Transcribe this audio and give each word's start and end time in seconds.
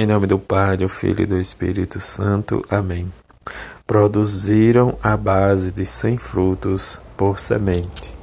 Em 0.00 0.06
nome 0.06 0.26
do 0.26 0.38
Pai, 0.38 0.78
do 0.78 0.88
Filho 0.88 1.24
e 1.24 1.26
do 1.26 1.38
Espírito 1.38 2.00
Santo. 2.00 2.64
Amém. 2.70 3.12
Produziram 3.86 4.98
a 5.02 5.14
base 5.14 5.70
de 5.70 5.84
cem 5.84 6.16
frutos 6.16 6.98
por 7.18 7.38
semente. 7.38 8.16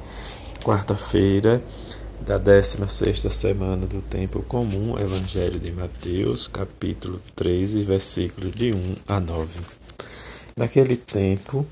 Quarta-feira 0.64 1.62
da 2.20 2.36
16 2.36 3.20
semana 3.32 3.86
do 3.86 4.02
tempo 4.02 4.42
comum, 4.42 4.98
Evangelho 4.98 5.60
de 5.60 5.70
Mateus, 5.70 6.48
capítulo 6.48 7.20
13, 7.36 7.84
versículos 7.84 8.50
de 8.56 8.72
1 8.72 8.96
a 9.06 9.20
9. 9.20 9.60
Naquele 10.56 10.96
tempo, 10.96 11.64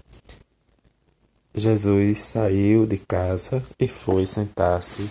Jesus 1.53 2.21
saiu 2.21 2.87
de 2.87 2.99
casa 2.99 3.61
e 3.77 3.89
foi 3.89 4.25
sentar-se 4.25 5.11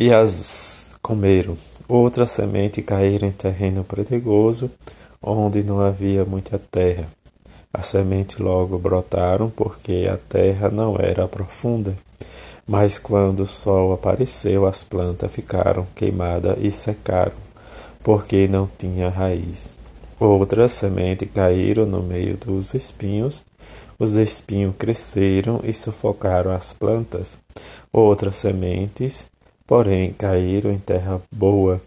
e 0.00 0.10
as 0.14 0.92
comeram. 1.02 1.58
Outra 1.86 2.26
semente 2.26 2.80
caíram 2.80 3.28
em 3.28 3.32
terreno 3.32 3.84
pedregoso, 3.84 4.70
onde 5.22 5.62
não 5.62 5.78
havia 5.78 6.24
muita 6.24 6.58
terra. 6.58 7.06
A 7.70 7.82
semente 7.82 8.40
logo 8.40 8.78
brotaram, 8.78 9.50
porque 9.50 10.08
a 10.10 10.16
terra 10.16 10.70
não 10.70 10.96
era 10.98 11.28
profunda. 11.28 11.94
Mas 12.66 12.98
quando 12.98 13.40
o 13.40 13.46
sol 13.46 13.92
apareceu, 13.92 14.64
as 14.64 14.82
plantas 14.82 15.30
ficaram 15.30 15.86
queimadas 15.94 16.56
e 16.58 16.70
secaram, 16.70 17.36
porque 18.02 18.48
não 18.48 18.70
tinha 18.78 19.10
raiz. 19.10 19.74
Outras 20.18 20.72
sementes 20.72 21.28
caíram 21.34 21.84
no 21.84 22.02
meio 22.02 22.38
dos 22.38 22.72
espinhos. 22.72 23.44
Os 23.98 24.16
espinhos 24.16 24.74
cresceram 24.78 25.60
e 25.62 25.74
sufocaram 25.74 26.52
as 26.52 26.72
plantas. 26.72 27.38
Outras 27.92 28.38
sementes 28.38 29.28
porém 29.70 30.12
caíram 30.12 30.68
em 30.72 30.80
terra 30.80 31.22
boa 31.30 31.80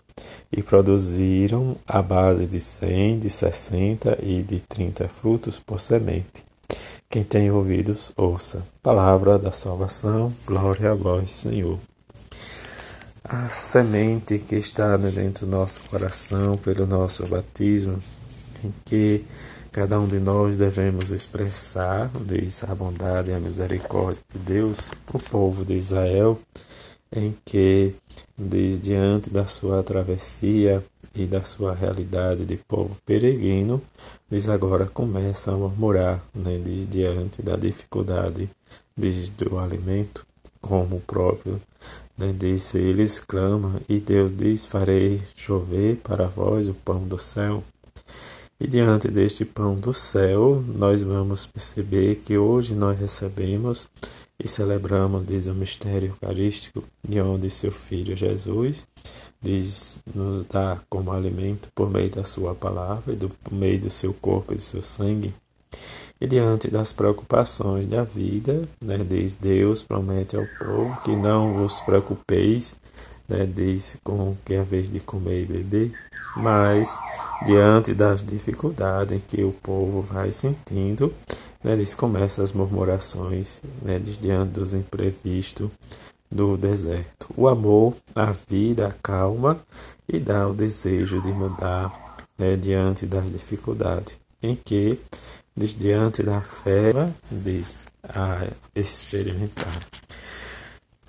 e 0.50 0.64
produziram 0.64 1.76
a 1.86 2.02
base 2.02 2.48
de 2.48 2.58
cem, 2.58 3.20
de 3.20 3.30
sessenta 3.30 4.18
e 4.24 4.42
de 4.42 4.62
trinta 4.62 5.10
frutos 5.10 5.60
por 5.60 5.82
semente. 5.82 6.46
Quem 7.10 7.26
tem 7.26 7.52
ouvidos, 7.52 8.14
ouça. 8.16 8.66
Palavra 8.82 9.38
da 9.38 9.52
salvação, 9.52 10.34
glória 10.46 10.92
a 10.92 10.94
vós, 10.96 11.34
Senhor. 11.34 11.78
A 13.22 13.50
semente 13.50 14.40
que 14.40 14.56
está 14.56 14.96
dentro 14.96 15.46
do 15.46 15.52
nosso 15.52 15.82
coração 15.82 16.56
pelo 16.56 16.88
nosso 16.88 17.28
batismo, 17.28 18.00
em 18.64 18.74
que 18.86 19.26
cada 19.74 20.00
um 20.00 20.08
de 20.08 20.20
nós 20.20 20.56
devemos 20.56 21.12
expressar, 21.12 22.10
diz 22.26 22.64
a 22.64 22.74
bondade 22.74 23.32
e 23.32 23.34
a 23.34 23.42
misericórdia 23.42 24.24
de 24.34 24.40
Deus, 24.40 24.88
o 25.14 25.20
povo 25.20 25.66
de 25.66 25.74
Israel 25.74 26.40
em 27.16 27.36
que, 27.46 27.94
desde 28.38 28.80
diante 28.80 29.30
da 29.30 29.46
sua 29.46 29.84
travessia 29.84 30.84
e 31.16 31.26
da 31.26 31.44
sua 31.44 31.74
realidade 31.74 32.46
de 32.46 32.58
povo 32.58 32.98
peregrino, 33.06 33.82
eles 34.32 34.50
agora 34.50 34.86
começam 34.86 35.54
a 35.54 35.58
murmurar 35.58 36.24
né, 36.34 36.58
desde 36.58 36.86
diante 36.86 37.42
da 37.42 37.56
dificuldade 37.56 38.50
desde 38.98 39.32
do 39.32 39.60
alimento, 39.60 40.26
como 40.62 40.98
o 40.98 41.02
próprio 41.02 41.62
né, 42.18 42.34
disse, 42.38 42.78
eles 42.78 43.20
clamam, 43.20 43.80
e 43.90 44.00
Deus 44.00 44.32
diz, 44.36 44.66
farei 44.66 45.22
chover 45.36 45.98
para 45.98 46.28
vós 46.28 46.68
o 46.68 46.74
pão 46.74 47.08
do 47.08 47.18
céu. 47.18 47.64
E 48.60 48.68
diante 48.68 49.08
deste 49.08 49.44
pão 49.44 49.76
do 49.76 49.94
céu, 49.94 50.64
nós 50.68 51.04
vamos 51.04 51.46
perceber 51.46 52.18
que 52.18 52.38
hoje 52.38 52.76
nós 52.76 52.98
recebemos 52.98 53.88
e 54.44 54.48
celebramos, 54.48 55.26
diz 55.26 55.48
o 55.48 55.54
mistério 55.54 56.10
eucarístico, 56.10 56.84
de 57.02 57.22
onde 57.22 57.50
seu 57.50 57.72
Filho 57.72 58.16
Jesus 58.16 58.86
diz, 59.42 60.02
nos 60.16 60.46
dá 60.48 60.80
como 60.90 61.12
alimento 61.12 61.70
por 61.76 61.90
meio 61.90 62.10
da 62.10 62.24
sua 62.24 62.56
palavra 62.56 63.14
e 63.14 63.16
do, 63.16 63.30
por 63.30 63.54
meio 63.54 63.80
do 63.80 63.90
seu 63.90 64.14
corpo 64.14 64.54
e 64.54 64.56
do 64.56 64.62
seu 64.62 64.82
sangue. 64.82 65.34
E 66.20 66.26
diante 66.26 66.70
das 66.70 66.94
preocupações 66.94 67.90
da 67.90 68.04
vida, 68.04 68.68
né, 68.82 68.98
diz 68.98 69.36
Deus, 69.36 69.84
promete 69.84 70.38
ao 70.38 70.46
povo 70.58 71.02
que 71.02 71.16
não 71.16 71.54
vos 71.54 71.82
preocupeis, 71.82 72.78
né, 73.28 73.46
diz 73.46 73.98
com 74.04 74.38
que 74.46 74.54
é 74.54 74.64
vez 74.64 74.90
de 74.90 75.02
comer 75.02 75.44
e 75.44 75.46
beber, 75.46 75.92
mas 76.38 76.98
diante 77.46 77.94
das 77.94 78.24
dificuldades 78.24 79.22
que 79.28 79.44
o 79.44 79.52
povo 79.52 80.02
vai 80.02 80.32
sentindo, 80.32 81.14
né, 81.64 81.74
eles 81.74 81.96
começam 81.96 82.44
as 82.44 82.52
murmurações 82.52 83.62
né, 83.82 84.00
diante 84.00 84.52
dos 84.52 84.74
imprevistos 84.74 85.70
do 86.30 86.58
deserto. 86.58 87.30
O 87.38 87.48
amor, 87.48 87.96
a 88.16 88.32
vida, 88.32 88.88
a 88.88 88.92
calma 88.92 89.60
e 90.08 90.20
dá 90.20 90.48
o 90.48 90.54
desejo 90.54 91.22
de 91.22 91.30
mudar 91.30 92.18
né, 92.38 92.56
diante 92.58 93.06
das 93.06 93.30
dificuldades, 93.32 94.20
em 94.42 94.56
que, 94.56 95.00
diante 95.56 96.24
da 96.24 96.42
fé, 96.42 96.92
diz 97.32 97.78
a 98.04 98.48
experimentar. 98.76 99.80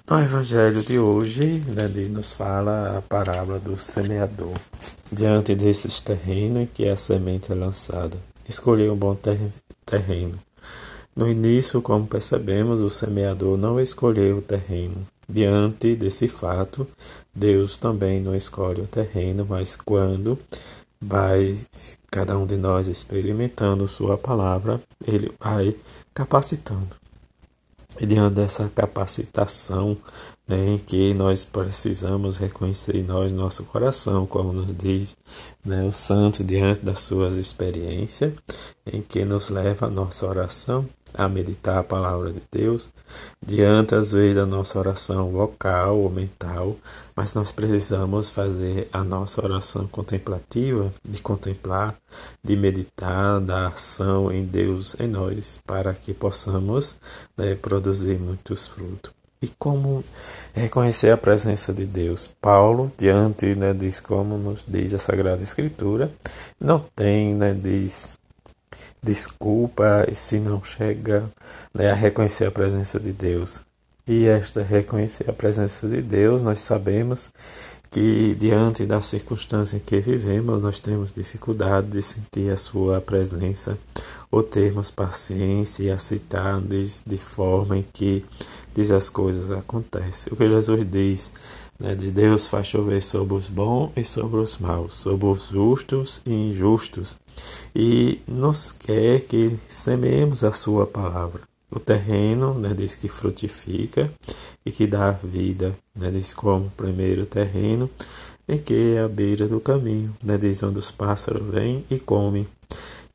No 0.08 0.20
Evangelho 0.20 0.82
de 0.82 0.98
hoje, 0.98 1.64
né, 1.66 1.88
nos 2.10 2.34
fala 2.34 2.98
a 2.98 3.02
parábola 3.02 3.58
do 3.58 3.76
semeador. 3.78 4.52
Diante 5.10 5.54
desses 5.54 6.02
terrenos 6.02 6.62
em 6.62 6.66
que 6.66 6.86
a 6.86 6.96
semente 6.96 7.50
é 7.50 7.54
lançada, 7.54 8.18
escolheu 8.46 8.92
um 8.92 8.96
bom 8.96 9.14
ter 9.14 9.38
terreno. 9.84 10.38
No 11.14 11.28
início, 11.28 11.80
como 11.80 12.06
percebemos, 12.06 12.80
o 12.80 12.90
semeador 12.90 13.56
não 13.56 13.80
escolheu 13.80 14.38
o 14.38 14.42
terreno. 14.42 15.06
Diante 15.28 15.94
desse 15.94 16.28
fato, 16.28 16.86
Deus 17.34 17.76
também 17.76 18.20
não 18.20 18.34
escolhe 18.34 18.82
o 18.82 18.86
terreno, 18.86 19.46
mas 19.48 19.76
quando 19.76 20.38
vai 21.00 21.56
cada 22.10 22.38
um 22.38 22.46
de 22.46 22.56
nós 22.56 22.88
experimentando 22.88 23.88
Sua 23.88 24.18
palavra, 24.18 24.80
Ele 25.06 25.32
vai 25.40 25.74
capacitando. 26.12 26.96
E 28.00 28.06
diante 28.06 28.34
dessa 28.34 28.68
capacitação 28.68 29.96
né, 30.46 30.72
em 30.72 30.78
que 30.78 31.14
nós 31.14 31.44
precisamos 31.44 32.36
reconhecer 32.36 32.96
em 32.96 33.02
nós 33.02 33.32
nosso 33.32 33.64
coração, 33.64 34.26
como 34.26 34.52
nos 34.52 34.76
diz 34.76 35.16
né, 35.64 35.84
o 35.84 35.92
santo 35.92 36.44
diante 36.44 36.84
das 36.84 37.00
suas 37.00 37.34
experiências, 37.34 38.32
em 38.86 39.00
que 39.00 39.24
nos 39.24 39.48
leva 39.48 39.86
a 39.86 39.90
nossa 39.90 40.26
oração 40.26 40.88
a 41.16 41.28
meditar 41.28 41.78
a 41.78 41.84
palavra 41.84 42.32
de 42.32 42.42
Deus, 42.50 42.90
diante 43.40 43.94
às 43.94 44.10
vezes 44.10 44.34
da 44.34 44.44
nossa 44.44 44.76
oração 44.78 45.30
vocal 45.30 46.00
ou 46.00 46.10
mental, 46.10 46.76
mas 47.14 47.34
nós 47.34 47.52
precisamos 47.52 48.30
fazer 48.30 48.88
a 48.92 49.04
nossa 49.04 49.42
oração 49.42 49.86
contemplativa, 49.86 50.92
de 51.08 51.20
contemplar, 51.22 51.96
de 52.42 52.56
meditar, 52.56 53.40
da 53.40 53.68
ação 53.68 54.32
em 54.32 54.44
Deus 54.44 54.96
em 54.98 55.06
nós, 55.06 55.60
para 55.64 55.94
que 55.94 56.12
possamos 56.12 56.96
né, 57.36 57.54
produzir 57.54 58.18
muitos 58.18 58.66
frutos. 58.66 59.23
E 59.44 59.52
como 59.58 60.02
reconhecer 60.54 61.10
a 61.10 61.18
presença 61.18 61.70
de 61.70 61.84
Deus? 61.84 62.30
Paulo, 62.40 62.90
diante, 62.96 63.54
né, 63.54 63.74
diz 63.74 64.00
como 64.00 64.38
nos 64.38 64.64
diz 64.66 64.94
a 64.94 64.98
Sagrada 64.98 65.42
Escritura, 65.42 66.10
não 66.58 66.82
tem, 66.96 67.34
né, 67.34 67.52
diz 67.52 68.18
desculpa 69.02 70.06
se 70.14 70.40
não 70.40 70.64
chega 70.64 71.30
né, 71.74 71.90
a 71.90 71.94
reconhecer 71.94 72.46
a 72.46 72.50
presença 72.50 72.98
de 72.98 73.12
Deus. 73.12 73.60
E 74.06 74.24
esta 74.24 74.62
reconhecer 74.62 75.28
a 75.28 75.32
presença 75.34 75.86
de 75.86 76.00
Deus, 76.00 76.42
nós 76.42 76.62
sabemos 76.62 77.30
que 77.94 78.34
diante 78.34 78.84
da 78.86 79.00
circunstância 79.02 79.76
em 79.76 79.80
que 79.80 80.00
vivemos, 80.00 80.60
nós 80.60 80.80
temos 80.80 81.12
dificuldade 81.12 81.86
de 81.88 82.02
sentir 82.02 82.50
a 82.50 82.56
sua 82.56 83.00
presença 83.00 83.78
ou 84.32 84.42
termos 84.42 84.90
paciência 84.90 85.84
e 85.84 85.90
aceitar 85.90 86.60
de 86.60 87.16
forma 87.16 87.78
em 87.78 87.84
que 87.92 88.24
diz 88.74 88.90
as 88.90 89.08
coisas 89.08 89.50
acontecem. 89.50 90.32
O 90.32 90.36
que 90.36 90.48
Jesus 90.48 90.84
diz, 90.90 91.30
né, 91.78 91.94
de 91.94 92.10
Deus 92.10 92.48
faz 92.48 92.66
chover 92.66 93.02
sobre 93.02 93.34
os 93.34 93.48
bons 93.48 93.90
e 93.96 94.04
sobre 94.04 94.38
os 94.38 94.58
maus, 94.58 94.94
sobre 94.94 95.26
os 95.26 95.48
justos 95.48 96.20
e 96.26 96.32
injustos 96.32 97.16
e 97.74 98.20
nos 98.26 98.72
quer 98.72 99.20
que 99.20 99.58
semeemos 99.68 100.44
a 100.44 100.52
sua 100.52 100.86
palavra. 100.86 101.42
O 101.70 101.80
terreno 101.80 102.54
né, 102.54 102.72
diz 102.72 102.94
que 102.94 103.08
frutifica 103.08 104.10
e 104.64 104.70
que 104.70 104.86
dá 104.86 105.10
vida, 105.10 105.74
né, 105.94 106.10
diz 106.10 106.32
como 106.32 106.70
primeiro 106.76 107.26
terreno, 107.26 107.90
em 108.46 108.58
que 108.58 108.94
é 108.94 109.00
a 109.00 109.08
beira 109.08 109.48
do 109.48 109.58
caminho, 109.58 110.14
né, 110.22 110.38
diz 110.38 110.62
onde 110.62 110.78
os 110.78 110.90
pássaros 110.90 111.46
vêm 111.46 111.84
e 111.90 111.98
comem. 111.98 112.46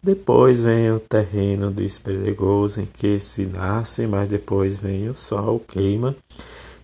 Depois 0.01 0.61
vem 0.61 0.91
o 0.91 0.99
terreno 0.99 1.69
despedregoso 1.69 2.81
em 2.81 2.85
que 2.85 3.19
se 3.19 3.45
nasce, 3.45 4.07
mas 4.07 4.29
depois 4.29 4.79
vem 4.79 5.09
o 5.09 5.15
sol, 5.15 5.59
queima 5.59 6.15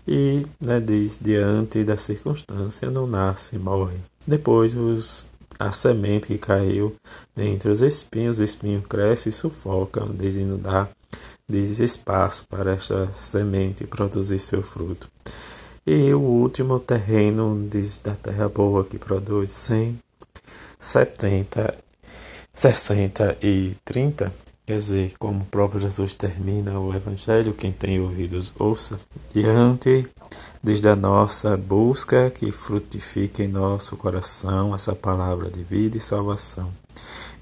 e, 0.06 0.46
né, 0.60 0.80
diz, 0.80 1.18
diante 1.20 1.84
da 1.84 1.98
circunstância, 1.98 2.92
não 2.92 3.08
nasce, 3.08 3.58
morre. 3.58 3.98
Depois 4.28 4.76
os, 4.76 5.32
a 5.58 5.72
semente 5.72 6.28
que 6.28 6.38
caiu 6.38 6.94
entre 7.38 7.70
os 7.70 7.82
espinhos, 7.82 8.40
o 8.40 8.44
espinho 8.44 8.82
cresce 8.82 9.30
e 9.30 9.32
sufoca, 9.32 10.06
diz, 10.14 10.36
dá 10.62 10.90
diz 11.48 11.80
espaço 11.80 12.46
para 12.50 12.74
esta 12.74 13.08
semente 13.14 13.86
produzir 13.86 14.40
seu 14.40 14.62
fruto. 14.62 15.10
E 15.86 16.14
o 16.14 16.20
último 16.20 16.80
terreno 16.80 17.68
diz 17.70 18.00
da 18.00 18.14
terra 18.14 18.50
boa 18.50 18.84
que 18.84 18.98
produz 18.98 19.52
100, 19.52 20.00
70 20.80 21.85
60 22.56 23.38
e 23.44 23.75
30, 23.84 24.31
quer 24.66 24.80
dizer, 24.80 25.13
como 25.19 25.42
o 25.42 25.46
próprio 25.46 25.78
Jesus 25.78 26.13
termina 26.13 26.80
o 26.80 26.96
Evangelho, 26.96 27.54
quem 27.54 27.69
tem 27.69 28.00
ouvidos 28.00 28.54
ouça, 28.57 28.98
diante 29.34 30.07
desde 30.63 30.88
a 30.88 30.96
nossa 30.96 31.57
busca 31.57 32.31
que 32.31 32.54
frutifique 32.54 33.44
em 33.44 33.50
nosso 33.50 33.98
coração 33.98 34.74
essa 34.74 34.96
palavra 34.96 35.52
de 35.52 35.62
vida 35.63 35.98
e 35.98 36.00
salvação, 36.00 36.72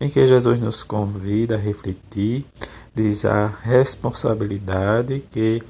em 0.01 0.09
que 0.09 0.27
Jesus 0.27 0.59
nos 0.59 0.83
convida 0.83 1.55
a 1.55 1.59
refletir, 1.59 2.43
diz 2.95 3.23
a 3.23 3.45
responsabilidade 3.61 5.23
que 5.29 5.61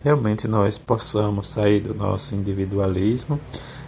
realmente 0.00 0.48
nós 0.48 0.76
possamos 0.76 1.46
sair 1.46 1.80
do 1.80 1.94
nosso 1.94 2.34
individualismo, 2.34 3.38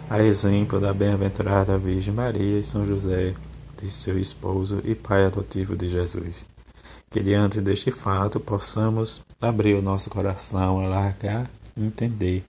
a 0.09 0.23
exemplo 0.23 0.79
da 0.79 0.93
bem-aventurada 0.93 1.77
Virgem 1.77 2.13
Maria 2.13 2.59
e 2.59 2.63
São 2.63 2.85
José 2.85 3.33
de 3.81 3.89
seu 3.89 4.19
esposo 4.19 4.81
e 4.85 4.93
pai 4.93 5.25
adotivo 5.25 5.75
de 5.75 5.89
Jesus. 5.89 6.47
Que 7.09 7.21
diante 7.21 7.59
deste 7.59 7.91
fato 7.91 8.39
possamos 8.39 9.21
abrir 9.41 9.75
o 9.75 9.81
nosso 9.81 10.09
coração, 10.09 10.79
alargar 10.79 11.49
entender 11.75 12.43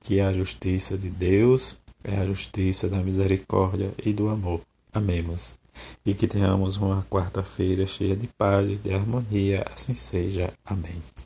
que 0.00 0.20
a 0.20 0.32
justiça 0.32 0.96
de 0.96 1.08
Deus 1.08 1.76
é 2.04 2.16
a 2.16 2.26
justiça 2.26 2.88
da 2.88 2.98
misericórdia 2.98 3.90
e 4.04 4.12
do 4.12 4.28
amor. 4.28 4.60
Amemos. 4.92 5.56
E 6.04 6.12
que 6.12 6.26
tenhamos 6.26 6.76
uma 6.76 7.06
quarta-feira 7.10 7.86
cheia 7.86 8.14
de 8.14 8.26
paz 8.26 8.70
e 8.70 8.76
de 8.76 8.92
harmonia, 8.92 9.64
assim 9.72 9.94
seja. 9.94 10.52
Amém. 10.64 11.02